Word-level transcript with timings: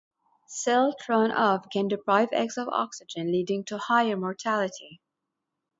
Silt 0.47 1.07
run-off 1.07 1.69
can 1.69 1.87
deprive 1.87 2.29
eggs 2.31 2.57
of 2.57 2.67
oxygen, 2.69 3.31
leading 3.31 3.63
to 3.65 3.77
higher 3.77 4.17
mortality. 4.17 4.99